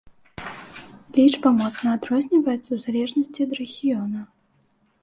Лічба 1.17 1.47
моцна 1.59 1.87
адрозніваецца 1.99 2.65
ў 2.71 2.77
залежнасці 2.87 3.39
ад 3.49 3.57
рэгіёна. 3.61 4.19